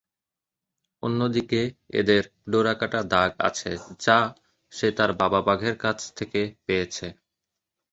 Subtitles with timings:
[1.03, 1.61] অন্যদিকে,
[1.99, 3.71] এদের ডোরাকাটা দাগ আছে
[3.99, 4.17] যা
[4.71, 7.07] সে তার বাবা বাঘের কাছ থেকে পেয়েছে।